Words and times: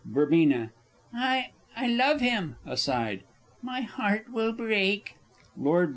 Verb. 0.05 0.33
I 1.13 1.51
I 1.77 1.85
love 1.85 2.21
him. 2.21 2.55
(Aside.) 2.65 3.21
My 3.61 3.81
heart 3.81 4.25
will 4.33 4.51
break! 4.51 5.15
_Lord 5.55 5.89
B. 5.89 5.89